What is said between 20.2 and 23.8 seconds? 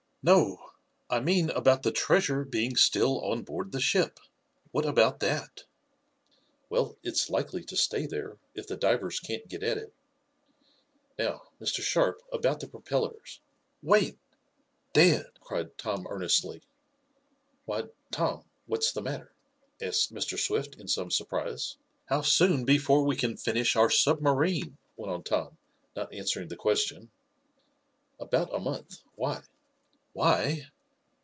Swift in some surprise. "How soon before we can finish